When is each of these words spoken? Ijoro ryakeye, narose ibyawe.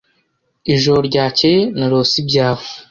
Ijoro 0.73 0.99
ryakeye, 1.09 1.61
narose 1.77 2.13
ibyawe. 2.21 2.65